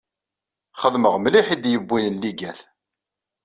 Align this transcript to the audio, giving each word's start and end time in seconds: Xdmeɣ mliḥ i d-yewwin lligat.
Xdmeɣ 0.81 1.15
mliḥ 1.19 1.47
i 1.49 1.55
d-yewwin 1.63 2.13
lligat. 2.15 2.59